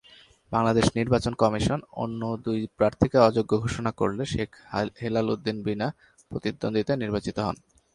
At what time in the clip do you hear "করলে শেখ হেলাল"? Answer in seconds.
3.99-5.27